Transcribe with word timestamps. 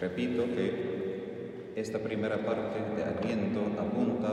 Repito 0.00 0.44
que 0.44 1.72
esta 1.74 1.98
primera 1.98 2.38
parte 2.38 2.78
de 2.96 3.02
Adviento 3.02 3.60
apunta 3.80 4.28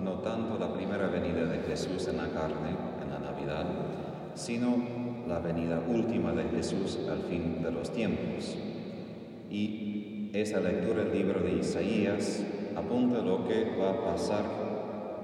no 0.00 0.20
tanto 0.20 0.58
la 0.58 0.72
primera 0.72 1.08
venida 1.08 1.44
de 1.44 1.58
Jesús 1.68 2.06
en 2.08 2.18
la 2.18 2.28
carne, 2.28 2.70
en 3.02 3.10
la 3.10 3.18
Navidad, 3.18 3.66
sino 4.34 4.76
la 5.26 5.40
venida 5.40 5.82
última 5.88 6.32
de 6.32 6.44
Jesús 6.44 7.00
al 7.10 7.22
fin 7.22 7.62
de 7.62 7.72
los 7.72 7.92
tiempos. 7.92 8.56
Y 9.50 10.30
esa 10.32 10.60
lectura 10.60 11.04
del 11.04 11.12
libro 11.12 11.40
de 11.40 11.54
Isaías 11.54 12.44
apunta 12.76 13.22
lo 13.22 13.46
que 13.46 13.76
va 13.76 13.90
a 13.90 14.04
pasar 14.12 14.44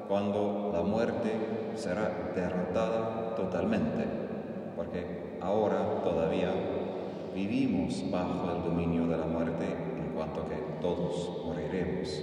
cuando 0.08 0.70
la 0.72 0.82
muerte 0.82 1.30
será 1.76 2.32
derrotada 2.34 3.34
totalmente, 3.36 4.04
porque 4.74 5.38
ahora 5.40 6.02
todavía 6.02 6.50
vivimos 7.39 8.05
bajo 8.11 8.50
el 8.50 8.64
dominio 8.64 9.07
de 9.07 9.16
la 9.16 9.27
muerte 9.27 9.64
en 9.64 10.12
cuanto 10.12 10.48
que 10.48 10.56
todos 10.80 11.45
moriremos. 11.46 12.20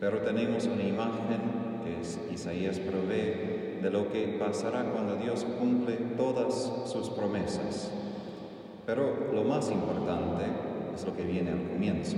Pero 0.00 0.18
tenemos 0.22 0.66
una 0.66 0.82
imagen 0.82 1.40
que 1.84 2.34
Isaías 2.34 2.80
provee 2.80 3.78
de 3.80 3.90
lo 3.90 4.10
que 4.10 4.36
pasará 4.40 4.82
cuando 4.86 5.14
Dios 5.16 5.44
cumple 5.44 5.94
todas 6.16 6.72
sus 6.86 7.10
promesas. 7.10 7.92
Pero 8.86 9.30
lo 9.32 9.44
más 9.44 9.70
importante 9.70 10.44
es 10.96 11.06
lo 11.06 11.16
que 11.16 11.22
viene 11.22 11.52
al 11.52 11.62
comienzo. 11.68 12.16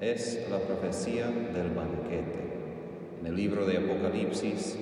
Es 0.00 0.48
la 0.50 0.58
profecía 0.58 1.26
del 1.26 1.70
banquete. 1.70 2.52
En 3.20 3.26
el 3.28 3.36
libro 3.36 3.64
de 3.64 3.76
Apocalipsis, 3.76 4.76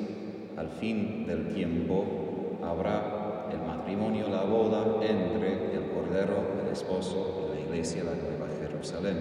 al 0.57 0.71
fin 0.71 1.27
del 1.27 1.53
tiempo, 1.53 2.07
habrá 2.65 3.21
el 3.53 3.67
matrimonio, 3.67 4.29
la 4.29 4.43
boda 4.43 5.05
entre 5.05 5.75
el 5.75 5.91
Cordero, 5.93 6.37
el 6.63 6.73
la 7.01 7.59
iglesia, 7.59 8.05
la 8.05 8.13
Nueva 8.13 8.47
Jerusalén. 8.61 9.17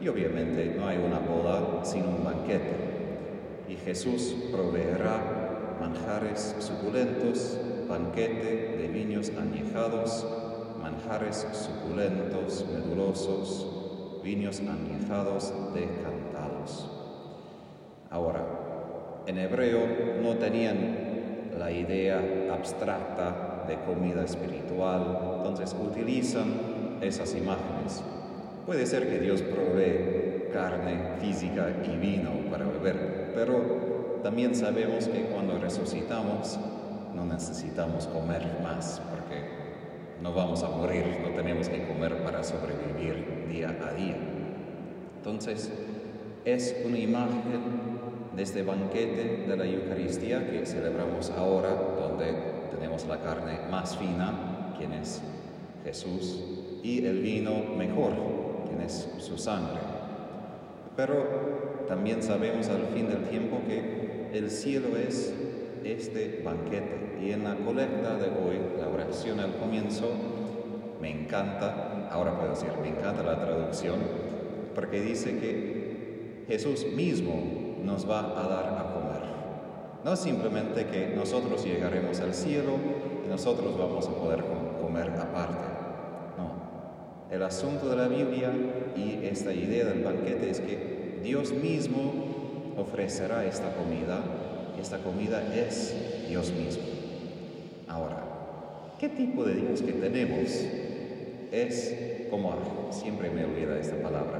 Y 0.00 0.08
obviamente 0.08 0.74
no 0.76 0.88
hay 0.88 0.98
una 0.98 1.20
boda 1.20 1.84
sin 1.84 2.02
un 2.02 2.24
banquete. 2.24 2.88
Y 3.68 3.76
Jesús 3.76 4.34
proveerá 4.50 5.76
manjares 5.80 6.56
suculentos, 6.58 7.60
banquete 7.88 8.76
de 8.78 8.88
viños 8.88 9.30
añejados, 9.40 10.26
manjares 10.80 11.46
suculentos, 11.52 12.66
medulosos, 12.72 14.20
viños 14.24 14.60
añejados 14.60 15.52
decantados. 15.74 16.90
Ahora, 18.10 18.44
en 19.26 19.38
hebreo 19.38 19.86
no 20.20 20.36
tenían 20.36 21.08
la 21.56 21.70
idea 21.70 22.20
abstracta 22.52 23.64
de 23.68 23.76
comida 23.84 24.24
espiritual, 24.24 25.36
entonces 25.36 25.76
utilizan 25.78 26.77
esas 27.00 27.34
imágenes. 27.34 28.02
Puede 28.66 28.86
ser 28.86 29.08
que 29.08 29.18
Dios 29.18 29.42
provee 29.42 30.50
carne 30.52 31.16
física 31.20 31.68
y 31.84 31.96
vino 31.96 32.30
para 32.50 32.66
beber, 32.66 33.32
pero 33.34 34.20
también 34.22 34.54
sabemos 34.54 35.06
que 35.08 35.24
cuando 35.24 35.58
resucitamos 35.58 36.58
no 37.14 37.24
necesitamos 37.24 38.06
comer 38.06 38.42
más 38.62 39.00
porque 39.10 39.42
no 40.22 40.32
vamos 40.32 40.62
a 40.62 40.68
morir, 40.68 41.04
no 41.22 41.30
tenemos 41.30 41.68
que 41.68 41.86
comer 41.86 42.22
para 42.24 42.42
sobrevivir 42.42 43.46
día 43.48 43.68
a 43.68 43.94
día. 43.94 44.16
Entonces, 45.18 45.70
es 46.44 46.76
una 46.84 46.98
imagen 46.98 47.98
de 48.34 48.42
este 48.42 48.62
banquete 48.62 49.46
de 49.48 49.56
la 49.56 49.64
Eucaristía 49.64 50.50
que 50.50 50.64
celebramos 50.66 51.30
ahora, 51.30 51.70
donde 51.98 52.34
tenemos 52.70 53.06
la 53.06 53.20
carne 53.20 53.58
más 53.70 53.96
fina, 53.96 54.74
quien 54.76 54.92
es 54.92 55.22
Jesús, 55.84 56.42
y 56.82 57.04
el 57.04 57.20
vino 57.20 57.52
mejor, 57.76 58.12
quien 58.66 58.80
es 58.82 59.08
su 59.18 59.38
sangre. 59.38 59.80
Pero 60.96 61.84
también 61.88 62.22
sabemos 62.22 62.68
al 62.68 62.86
fin 62.94 63.08
del 63.08 63.24
tiempo 63.24 63.58
que 63.66 64.30
el 64.32 64.50
cielo 64.50 64.96
es 64.96 65.34
este 65.84 66.42
banquete. 66.44 67.18
Y 67.22 67.32
en 67.32 67.44
la 67.44 67.56
colecta 67.56 68.16
de 68.16 68.26
hoy, 68.26 68.58
la 68.78 68.88
oración 68.88 69.40
al 69.40 69.56
comienzo, 69.56 70.10
me 71.00 71.10
encanta, 71.10 72.08
ahora 72.10 72.36
puedo 72.36 72.50
decir, 72.50 72.70
me 72.80 72.88
encanta 72.88 73.22
la 73.22 73.40
traducción, 73.40 73.96
porque 74.74 75.00
dice 75.00 75.38
que 75.38 76.44
Jesús 76.48 76.86
mismo 76.94 77.34
nos 77.84 78.08
va 78.08 78.20
a 78.20 78.48
dar 78.48 78.78
a 78.78 78.92
comer. 78.92 79.28
No 80.04 80.16
simplemente 80.16 80.86
que 80.86 81.14
nosotros 81.16 81.64
llegaremos 81.64 82.20
al 82.20 82.34
cielo 82.34 82.72
y 83.24 83.28
nosotros 83.28 83.76
vamos 83.78 84.06
a 84.06 84.12
poder 84.12 84.42
comer 84.42 84.57
aparte. 85.02 85.64
No. 86.36 87.30
El 87.30 87.42
asunto 87.42 87.88
de 87.88 87.96
la 87.96 88.08
Biblia 88.08 88.52
y 88.96 89.26
esta 89.26 89.52
idea 89.52 89.84
del 89.86 90.02
banquete 90.02 90.50
es 90.50 90.60
que 90.60 91.20
Dios 91.22 91.52
mismo 91.52 92.74
ofrecerá 92.76 93.44
esta 93.44 93.72
comida 93.74 94.20
esta 94.80 94.98
comida 94.98 95.42
es 95.54 95.94
Dios 96.28 96.52
mismo. 96.52 96.84
Ahora, 97.88 98.22
¿qué 98.98 99.08
tipo 99.08 99.44
de 99.44 99.54
Dios 99.54 99.82
que 99.82 99.92
tenemos? 99.92 100.48
Es 101.50 102.28
como 102.30 102.54
siempre 102.90 103.30
me 103.30 103.44
olvida 103.44 103.78
esta 103.78 103.96
palabra 103.96 104.38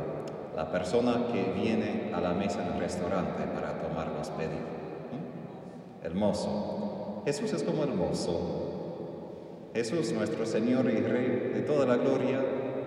la 0.54 0.72
persona 0.72 1.28
que 1.32 1.52
viene 1.60 2.10
a 2.12 2.20
la 2.20 2.32
mesa 2.34 2.66
en 2.66 2.74
el 2.74 2.80
restaurante 2.80 3.44
para 3.54 3.80
tomar 3.80 4.08
los 4.08 4.28
pedidos. 4.30 4.58
El 6.02 6.14
mozo. 6.14 7.22
Jesús 7.24 7.52
es 7.52 7.62
como 7.62 7.84
el 7.84 7.94
mozo. 7.94 8.67
Jesús, 9.74 10.12
nuestro 10.12 10.46
Señor 10.46 10.86
y 10.86 11.00
Rey 11.00 11.52
de 11.54 11.60
toda 11.60 11.86
la 11.86 11.96
gloria, 11.96 12.40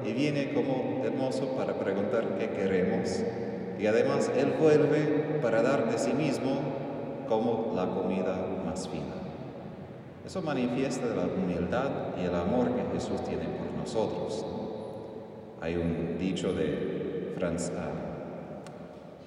y 0.06 0.14
viene 0.14 0.54
como 0.54 1.02
el 1.06 1.14
mozo 1.14 1.56
para 1.56 1.74
preguntar 1.80 2.38
qué 2.40 2.50
queremos. 2.50 3.24
Y 3.80 3.86
además 3.86 4.32
Él 4.36 4.54
vuelve 4.60 5.40
para 5.42 5.62
dar 5.62 5.92
de 5.92 5.98
sí 5.98 6.14
mismo 6.14 6.60
como 7.28 7.74
la 7.76 7.88
comida 7.88 8.36
más 8.66 8.88
fina. 8.88 9.16
Eso 10.26 10.42
manifiesta 10.42 11.06
la 11.08 11.24
humildad 11.24 12.16
y 12.22 12.26
el 12.26 12.36
amor 12.36 12.70
que 12.76 12.84
Jesús 12.94 13.24
tiene 13.24 13.46
por 13.46 13.72
nosotros. 13.78 14.46
Hay 15.62 15.76
un 15.76 16.18
dicho 16.18 16.54
de 16.54 17.34
Franz, 17.38 17.72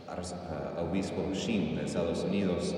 uh, 0.09 0.83
obispo 0.83 1.33
Shin 1.33 1.77
de 1.77 1.85
Estados 1.85 2.25
Unidos, 2.25 2.75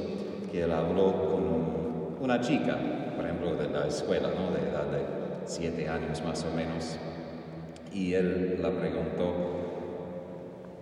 que 0.50 0.62
él 0.62 0.72
habló 0.72 1.12
con 1.12 2.16
una 2.20 2.40
chica, 2.40 2.78
por 3.16 3.24
ejemplo, 3.24 3.54
de 3.56 3.68
la 3.68 3.86
escuela, 3.86 4.28
¿no? 4.28 4.54
de 4.54 4.68
edad 4.68 4.84
de 4.84 5.02
siete 5.46 5.88
años 5.88 6.22
más 6.24 6.44
o 6.44 6.54
menos, 6.54 6.98
y 7.92 8.14
él 8.14 8.58
la 8.60 8.70
preguntó, 8.70 9.32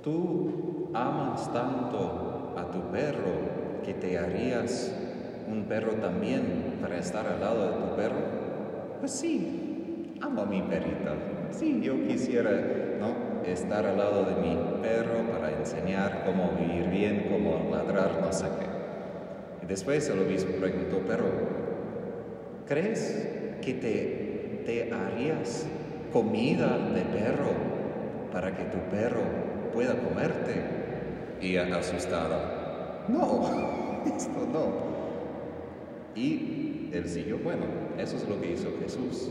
¿tú 0.03 0.91
amas 0.93 1.53
tanto 1.53 2.55
a 2.57 2.71
tu 2.71 2.91
perro 2.91 3.83
que 3.85 3.95
te 3.95 4.19
harías 4.19 4.93
un 5.49 5.65
perro 5.65 5.93
también 5.93 6.79
para 6.81 6.99
estar 6.99 7.27
al 7.27 7.41
lado 7.41 7.71
de 7.71 7.73
tu 7.73 7.97
perro? 7.97 8.17
Pues 9.01 9.13
sí, 9.13 10.13
amo 10.21 10.43
a 10.43 10.47
mi 10.47 10.63
perrita. 10.63 11.15
Sí, 11.51 11.81
yo 11.83 11.95
quisiera, 12.07 12.51
¿no? 12.99 13.35
estar 13.47 13.85
al 13.85 13.99
lado 13.99 14.25
de 14.25 14.35
mi 14.37 14.57
perro 14.83 15.23
para 15.31 15.53
enseñar 15.53 16.25
cómo 16.25 16.53
vivir 16.59 16.89
bien, 16.89 17.27
cómo 17.31 17.71
ladrar, 17.71 18.21
no 18.21 18.33
sé 18.33 18.47
qué. 18.59 19.65
Y 19.65 19.67
después 19.67 20.09
el 20.09 20.21
obispo 20.21 20.53
preguntó, 20.59 21.01
pero 21.07 21.25
¿crees 22.67 23.59
que 23.61 23.75
te, 23.75 24.63
te 24.65 24.93
harías 24.93 25.67
comida 26.13 26.79
de 26.79 27.03
perro 27.03 27.51
para 28.33 28.57
que 28.57 28.65
tu 28.65 28.79
perro 28.91 29.23
pueda 29.73 29.95
comerte? 29.97 30.83
Y 31.41 31.57
asustada, 31.57 33.05
no, 33.09 34.03
esto 34.17 34.49
no. 34.53 34.95
Y 36.15 36.91
él 36.93 37.09
siguió, 37.09 37.39
bueno, 37.39 37.65
eso 37.99 38.17
es 38.17 38.29
lo 38.29 38.41
que 38.41 38.53
hizo 38.53 38.69
Jesús. 38.81 39.31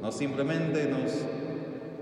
No 0.00 0.10
simplemente 0.10 0.88
nos 0.88 1.24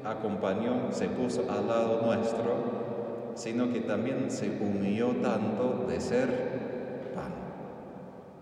acompañó, 0.05 0.93
se 0.93 1.09
puso 1.09 1.51
al 1.51 1.67
lado 1.67 2.01
nuestro, 2.03 3.35
sino 3.35 3.73
que 3.73 3.81
también 3.81 4.31
se 4.31 4.49
humilló 4.49 5.17
tanto 5.17 5.85
de 5.89 6.01
ser 6.01 7.11
pan, 7.15 7.33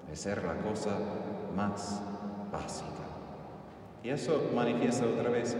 de 0.08 0.14
ser 0.14 0.44
la 0.44 0.54
cosa 0.58 0.90
más 1.56 2.00
básica. 2.52 2.88
Y 4.02 4.10
eso 4.10 4.50
manifiesta 4.54 5.06
otra 5.06 5.30
vez 5.30 5.56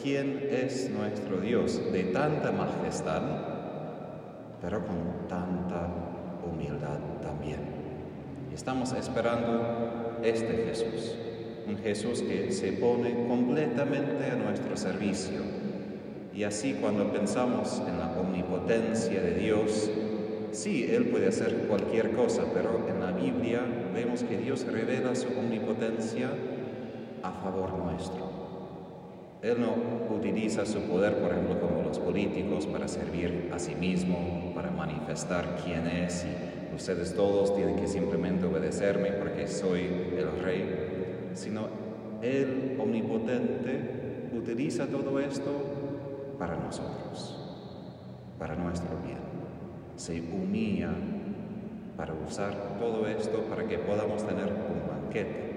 quién 0.00 0.48
es 0.50 0.90
nuestro 0.90 1.40
Dios 1.40 1.80
de 1.92 2.04
tanta 2.04 2.52
majestad, 2.52 3.22
pero 4.60 4.84
con 4.86 5.28
tanta 5.28 5.88
humildad 6.44 6.98
también. 7.22 7.60
Estamos 8.52 8.92
esperando 8.92 10.18
este 10.22 10.64
Jesús 10.66 11.16
un 11.68 11.78
Jesús 11.78 12.22
que 12.22 12.50
se 12.50 12.72
pone 12.72 13.26
completamente 13.26 14.24
a 14.30 14.36
nuestro 14.36 14.76
servicio. 14.76 15.40
Y 16.34 16.44
así 16.44 16.74
cuando 16.80 17.12
pensamos 17.12 17.82
en 17.86 17.98
la 17.98 18.18
omnipotencia 18.18 19.20
de 19.20 19.34
Dios, 19.34 19.90
sí, 20.52 20.88
Él 20.90 21.06
puede 21.08 21.28
hacer 21.28 21.66
cualquier 21.68 22.12
cosa, 22.12 22.44
pero 22.52 22.86
en 22.88 23.00
la 23.00 23.12
Biblia 23.12 23.60
vemos 23.94 24.22
que 24.22 24.38
Dios 24.38 24.66
revela 24.66 25.14
su 25.14 25.28
omnipotencia 25.28 26.30
a 27.22 27.32
favor 27.32 27.76
nuestro. 27.78 28.38
Él 29.42 29.60
no 29.60 29.74
utiliza 30.14 30.66
su 30.66 30.80
poder, 30.82 31.18
por 31.18 31.30
ejemplo, 31.30 31.60
como 31.60 31.82
los 31.82 31.98
políticos 31.98 32.66
para 32.66 32.88
servir 32.88 33.50
a 33.52 33.58
sí 33.58 33.74
mismo, 33.74 34.52
para 34.54 34.70
manifestar 34.70 35.60
quién 35.64 35.86
es 35.86 36.24
y 36.24 36.74
ustedes 36.74 37.14
todos 37.14 37.54
tienen 37.54 37.76
que 37.76 37.86
simplemente 37.86 38.46
obedecerme 38.46 39.12
porque 39.12 39.46
soy 39.46 39.82
el 40.16 40.42
rey, 40.42 41.30
sino 41.34 41.68
el 42.20 42.76
omnipotente 42.80 44.28
utiliza 44.36 44.86
todo 44.86 45.20
esto 45.20 45.52
para 46.38 46.56
nosotros, 46.56 47.36
para 48.38 48.56
nuestro 48.56 48.90
bien. 49.04 49.18
Se 49.98 50.20
humilla 50.20 50.90
para 51.96 52.14
usar 52.14 52.54
todo 52.78 53.08
esto 53.08 53.40
para 53.50 53.64
que 53.64 53.78
podamos 53.78 54.24
tener 54.24 54.44
un 54.44 54.88
banquete. 54.88 55.48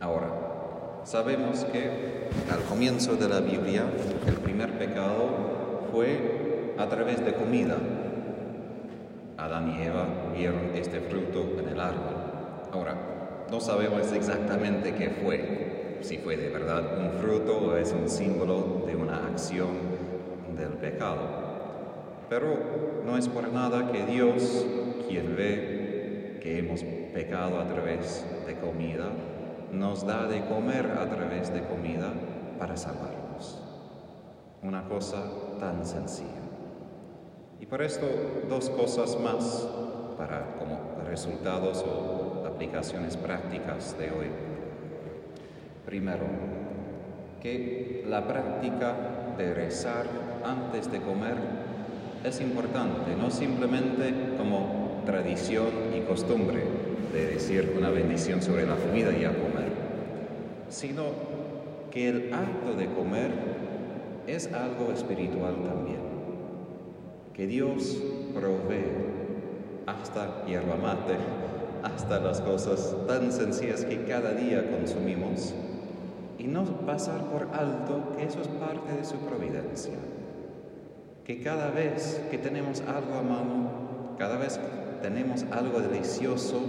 Ahora, 0.00 1.02
sabemos 1.04 1.64
que 1.66 2.28
al 2.52 2.60
comienzo 2.64 3.14
de 3.14 3.28
la 3.28 3.38
Biblia 3.38 3.84
el 4.26 4.34
primer 4.34 4.76
pecado 4.76 5.86
fue 5.92 6.74
a 6.76 6.88
través 6.88 7.24
de 7.24 7.32
comida. 7.34 7.76
Adán 9.38 9.76
y 9.78 9.82
Eva 9.84 10.08
vieron 10.36 10.72
este 10.74 10.98
fruto 10.98 11.56
en 11.56 11.68
el 11.68 11.80
árbol. 11.80 12.16
Ahora, 12.72 12.96
no 13.48 13.60
sabemos 13.60 14.12
exactamente 14.12 14.92
qué 14.96 15.08
fue, 15.22 15.98
si 16.00 16.18
fue 16.18 16.36
de 16.36 16.48
verdad 16.48 16.98
un 16.98 17.12
fruto 17.20 17.58
o 17.58 17.76
es 17.76 17.92
un 17.92 18.10
símbolo 18.10 18.82
de 18.88 18.96
una 18.96 19.28
acción 19.28 19.68
del 20.56 20.70
pecado. 20.70 21.39
Pero 22.30 23.02
no 23.04 23.18
es 23.18 23.28
por 23.28 23.52
nada 23.52 23.90
que 23.90 24.06
Dios, 24.06 24.64
quien 25.08 25.34
ve 25.36 26.38
que 26.40 26.60
hemos 26.60 26.84
pecado 27.12 27.58
a 27.58 27.66
través 27.66 28.24
de 28.46 28.54
comida, 28.54 29.10
nos 29.72 30.06
da 30.06 30.28
de 30.28 30.44
comer 30.44 30.86
a 30.86 31.10
través 31.10 31.52
de 31.52 31.64
comida 31.64 32.12
para 32.56 32.76
salvarnos. 32.76 33.60
Una 34.62 34.84
cosa 34.84 35.24
tan 35.58 35.84
sencilla. 35.84 36.28
Y 37.58 37.66
por 37.66 37.82
esto 37.82 38.06
dos 38.48 38.70
cosas 38.70 39.18
más 39.18 39.68
para 40.16 40.54
como 40.56 41.02
resultados 41.04 41.84
o 41.84 42.46
aplicaciones 42.46 43.16
prácticas 43.16 43.98
de 43.98 44.04
hoy. 44.04 44.30
Primero, 45.84 46.26
que 47.42 48.04
la 48.06 48.28
práctica 48.28 48.94
de 49.36 49.52
rezar 49.52 50.06
antes 50.44 50.92
de 50.92 51.00
comer 51.00 51.59
es 52.24 52.40
importante, 52.40 53.16
no 53.18 53.30
simplemente 53.30 54.12
como 54.36 55.02
tradición 55.06 55.68
y 55.96 56.00
costumbre 56.00 56.62
de 57.12 57.26
decir 57.26 57.74
una 57.76 57.90
bendición 57.90 58.42
sobre 58.42 58.66
la 58.66 58.76
comida 58.76 59.10
y 59.16 59.24
a 59.24 59.30
comer, 59.30 59.72
sino 60.68 61.04
que 61.90 62.08
el 62.08 62.32
acto 62.32 62.74
de 62.74 62.86
comer 62.92 63.30
es 64.26 64.52
algo 64.52 64.92
espiritual 64.92 65.54
también, 65.66 66.00
que 67.32 67.46
Dios 67.46 67.98
provee 68.34 68.84
hasta 69.86 70.44
hierba 70.46 70.76
mate, 70.76 71.16
hasta 71.82 72.20
las 72.20 72.42
cosas 72.42 72.94
tan 73.08 73.32
sencillas 73.32 73.84
que 73.84 74.04
cada 74.04 74.32
día 74.34 74.70
consumimos, 74.70 75.54
y 76.38 76.44
no 76.44 76.64
pasar 76.86 77.24
por 77.24 77.48
alto 77.54 78.14
que 78.16 78.24
eso 78.24 78.40
es 78.40 78.48
parte 78.48 78.92
de 78.96 79.04
su 79.04 79.16
providencia 79.16 79.94
que 81.24 81.42
cada 81.42 81.70
vez 81.70 82.20
que 82.30 82.38
tenemos 82.38 82.80
algo 82.82 83.14
a 83.14 83.22
mano, 83.22 84.16
cada 84.18 84.36
vez 84.36 84.58
que 84.58 84.66
tenemos 85.02 85.44
algo 85.50 85.80
delicioso, 85.80 86.60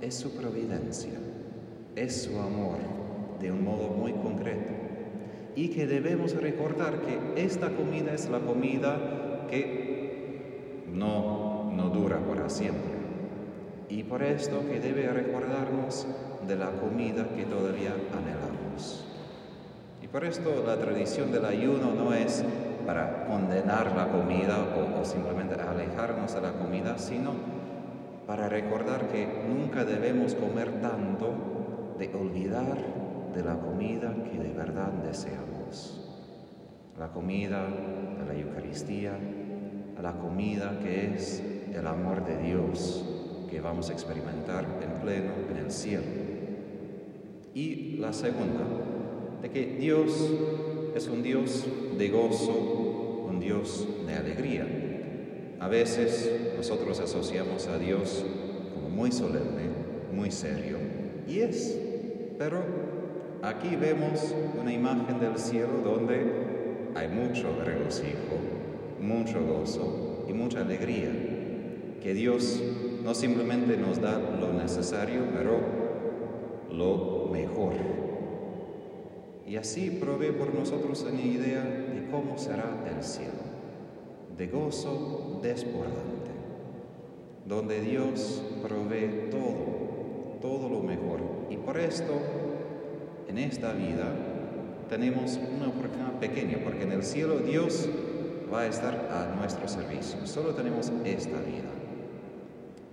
es 0.00 0.14
su 0.14 0.34
providencia, 0.34 1.18
es 1.96 2.22
su 2.22 2.38
amor, 2.38 2.78
de 3.40 3.52
un 3.52 3.64
modo 3.64 3.88
muy 3.88 4.12
concreto. 4.12 4.72
Y 5.56 5.68
que 5.68 5.86
debemos 5.86 6.34
recordar 6.34 7.00
que 7.00 7.42
esta 7.42 7.70
comida 7.70 8.14
es 8.14 8.28
la 8.30 8.40
comida 8.40 9.46
que 9.50 10.84
no, 10.92 11.70
no 11.72 11.90
dura 11.90 12.18
para 12.18 12.48
siempre. 12.48 13.00
Y 13.88 14.04
por 14.04 14.22
esto 14.22 14.62
que 14.70 14.80
debe 14.80 15.08
recordarnos 15.08 16.06
de 16.46 16.56
la 16.56 16.70
comida 16.70 17.28
que 17.34 17.44
todavía 17.44 17.92
anhelamos. 18.16 19.04
Y 20.02 20.06
por 20.06 20.24
esto 20.24 20.62
la 20.64 20.78
tradición 20.78 21.32
del 21.32 21.44
ayuno 21.44 21.92
no 21.94 22.14
es 22.14 22.44
para 22.90 23.24
condenar 23.24 23.94
la 23.94 24.08
comida 24.08 24.58
o, 24.98 25.04
simplemente 25.04 25.54
alejarnos 25.54 26.34
de 26.34 26.40
la 26.40 26.50
comida, 26.54 26.98
sino 26.98 27.34
para 28.26 28.48
recordar 28.48 29.06
que 29.06 29.28
nunca 29.48 29.84
debemos 29.84 30.34
comer 30.34 30.80
tanto 30.80 31.94
de 32.00 32.12
olvidar 32.12 32.78
de 33.32 33.44
la 33.44 33.54
comida 33.60 34.12
que 34.24 34.40
de 34.40 34.52
verdad 34.52 34.90
deseamos. 35.04 36.04
La 36.98 37.12
comida 37.12 37.64
de 37.68 38.26
la 38.26 38.34
Eucaristía, 38.34 39.12
la 40.02 40.14
comida 40.14 40.80
que 40.82 41.14
es 41.14 41.44
el 41.72 41.86
amor 41.86 42.24
de 42.24 42.38
Dios 42.38 43.04
que 43.48 43.60
vamos 43.60 43.88
a 43.90 43.92
experimentar 43.92 44.64
en 44.82 45.00
pleno 45.00 45.30
en 45.48 45.56
el 45.58 45.70
cielo. 45.70 46.10
Y 47.54 47.98
la 47.98 48.12
segunda, 48.12 48.64
de 49.42 49.48
que 49.48 49.76
Dios 49.78 50.28
es 50.94 51.08
un 51.08 51.22
Dios 51.22 51.64
de 51.96 52.08
gozo, 52.08 53.26
un 53.28 53.40
Dios 53.40 53.86
de 54.06 54.14
alegría. 54.14 54.66
A 55.60 55.68
veces 55.68 56.30
nosotros 56.56 57.00
asociamos 57.00 57.68
a 57.68 57.78
Dios 57.78 58.24
como 58.74 58.88
muy 58.88 59.12
solemne, 59.12 59.68
muy 60.12 60.30
serio, 60.30 60.78
y 61.28 61.40
es, 61.40 61.78
pero 62.38 62.58
aquí 63.42 63.76
vemos 63.76 64.34
una 64.60 64.72
imagen 64.72 65.20
del 65.20 65.38
cielo 65.38 65.80
donde 65.84 66.20
hay 66.94 67.08
mucho 67.08 67.48
regocijo, 67.64 68.36
mucho 69.00 69.44
gozo 69.44 70.24
y 70.28 70.32
mucha 70.32 70.62
alegría, 70.62 71.10
que 72.02 72.14
Dios 72.14 72.60
no 73.04 73.14
simplemente 73.14 73.76
nos 73.76 74.00
da 74.00 74.18
lo 74.18 74.52
necesario, 74.52 75.22
pero 75.32 75.58
lo 76.72 77.28
mejor 77.30 78.09
y 79.50 79.56
así 79.56 79.90
provee 79.90 80.30
por 80.30 80.54
nosotros 80.54 81.04
una 81.10 81.20
idea 81.20 81.64
de 81.64 82.06
cómo 82.08 82.38
será 82.38 82.84
el 82.88 83.02
cielo, 83.02 83.42
de 84.38 84.46
gozo 84.46 85.40
desbordante, 85.42 86.30
donde 87.46 87.80
Dios 87.80 88.44
provee 88.62 89.28
todo, 89.28 90.38
todo 90.40 90.68
lo 90.68 90.84
mejor. 90.84 91.18
Y 91.50 91.56
por 91.56 91.78
esto, 91.78 92.12
en 93.26 93.38
esta 93.38 93.72
vida, 93.72 94.14
tenemos 94.88 95.40
una 95.56 95.66
oportunidad 95.66 96.20
pequeña, 96.20 96.58
porque 96.62 96.84
en 96.84 96.92
el 96.92 97.02
cielo 97.02 97.38
Dios 97.38 97.88
va 98.54 98.60
a 98.60 98.66
estar 98.68 99.08
a 99.10 99.34
nuestro 99.34 99.66
servicio. 99.66 100.28
Solo 100.28 100.54
tenemos 100.54 100.92
esta 101.04 101.40
vida. 101.40 101.70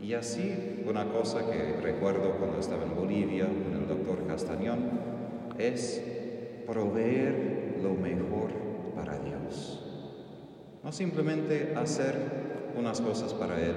Y 0.01 0.15
así, 0.15 0.83
una 0.89 1.07
cosa 1.11 1.51
que 1.51 1.79
recuerdo 1.83 2.31
cuando 2.39 2.57
estaba 2.57 2.83
en 2.83 2.95
Bolivia 2.95 3.45
con 3.45 3.79
el 3.79 3.87
doctor 3.87 4.25
Castañón 4.25 4.89
es 5.59 6.16
proveer 6.67 7.79
lo 7.81 7.93
mejor 7.93 8.51
para 8.93 9.17
Dios. 9.19 9.83
No 10.83 10.91
simplemente 10.91 11.73
hacer 11.75 12.15
unas 12.77 12.99
cosas 13.01 13.33
para 13.33 13.59
Él, 13.59 13.75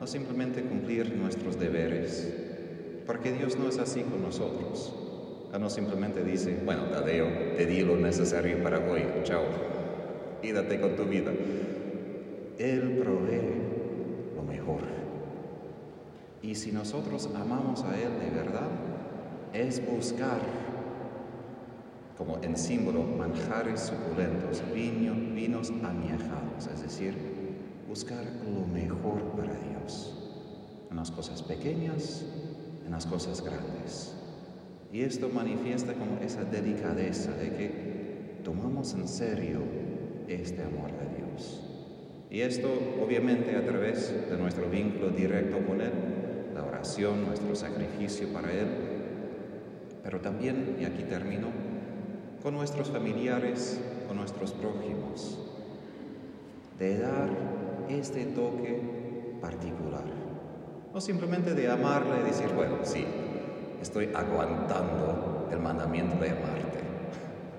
no 0.00 0.06
simplemente 0.06 0.62
cumplir 0.62 1.14
nuestros 1.16 1.58
deberes, 1.58 2.34
porque 3.06 3.32
Dios 3.32 3.58
no 3.58 3.68
es 3.68 3.78
así 3.78 4.02
con 4.02 4.22
nosotros. 4.22 4.94
Él 5.52 5.60
no 5.60 5.70
simplemente 5.70 6.24
dice, 6.24 6.58
bueno, 6.64 6.84
Tadeo, 6.84 7.26
te 7.56 7.66
di 7.66 7.82
lo 7.82 7.96
necesario 7.96 8.62
para 8.62 8.78
hoy, 8.78 9.02
chao, 9.24 9.44
quédate 10.42 10.80
con 10.80 10.96
tu 10.96 11.04
vida. 11.04 11.32
Él 12.58 12.98
provee 13.02 14.34
lo 14.34 14.42
mejor. 14.42 14.80
Y 16.42 16.54
si 16.54 16.72
nosotros 16.72 17.28
amamos 17.34 17.84
a 17.84 17.96
Él 17.98 18.10
de 18.20 18.36
verdad, 18.36 18.68
es 19.52 19.84
buscar 19.86 20.40
como 22.18 22.38
en 22.42 22.56
símbolo 22.56 23.04
manjares 23.04 23.80
suculentos, 23.80 24.62
vino, 24.74 25.14
vinos 25.14 25.72
añejados, 25.84 26.66
es 26.74 26.82
decir, 26.82 27.14
buscar 27.88 28.24
lo 28.44 28.66
mejor 28.66 29.22
para 29.36 29.54
Dios, 29.54 30.18
en 30.90 30.96
las 30.96 31.12
cosas 31.12 31.42
pequeñas, 31.44 32.24
en 32.84 32.90
las 32.90 33.06
cosas 33.06 33.40
grandes. 33.40 34.14
Y 34.92 35.02
esto 35.02 35.28
manifiesta 35.28 35.94
como 35.94 36.18
esa 36.20 36.42
delicadeza 36.42 37.30
de 37.32 37.50
que 37.50 38.40
tomamos 38.42 38.94
en 38.94 39.06
serio 39.06 39.60
este 40.26 40.64
amor 40.64 40.90
de 40.90 41.16
Dios. 41.18 41.62
Y 42.30 42.40
esto 42.40 42.68
obviamente 43.00 43.54
a 43.54 43.64
través 43.64 44.12
de 44.28 44.36
nuestro 44.36 44.68
vínculo 44.68 45.10
directo 45.10 45.64
con 45.64 45.80
Él, 45.80 45.92
la 46.52 46.64
oración, 46.64 47.26
nuestro 47.26 47.54
sacrificio 47.54 48.28
para 48.32 48.52
Él, 48.52 48.66
pero 50.02 50.22
también, 50.22 50.78
y 50.80 50.86
aquí 50.86 51.02
termino, 51.02 51.27
con 52.42 52.54
nuestros 52.54 52.90
familiares, 52.90 53.80
con 54.06 54.16
nuestros 54.16 54.52
prójimos, 54.52 55.38
de 56.78 56.98
dar 56.98 57.28
este 57.88 58.26
toque 58.26 59.38
particular. 59.40 60.04
No 60.92 61.00
simplemente 61.00 61.54
de 61.54 61.70
amarle 61.70 62.20
y 62.20 62.24
decir, 62.24 62.48
bueno, 62.54 62.76
sí, 62.82 63.04
estoy 63.82 64.10
aguantando 64.14 65.48
el 65.50 65.58
mandamiento 65.58 66.16
de 66.16 66.30
amarte, 66.30 66.80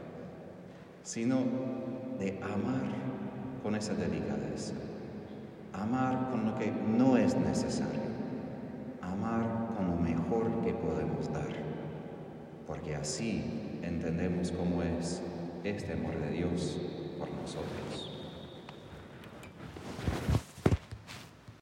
sino 1.03 1.37
de 2.17 2.39
amar 2.41 2.99
con 3.61 3.75
esa 3.75 3.93
delicadeza, 3.93 4.73
amar 5.73 6.29
con 6.31 6.45
lo 6.45 6.57
que 6.57 6.71
no 6.71 7.17
es 7.17 7.35
necesario, 7.35 8.09
amar 9.01 9.73
con 9.75 9.87
lo 9.87 9.95
mejor 9.97 10.61
que 10.63 10.73
podemos 10.73 11.31
dar, 11.33 11.53
porque 12.65 12.95
así 12.95 13.68
entendemos 13.83 14.51
cómo 14.51 14.81
es 14.83 15.21
este 15.63 15.93
amor 15.93 16.17
de 16.19 16.31
Dios 16.31 16.77
por 17.17 17.29
nosotros. 17.31 18.08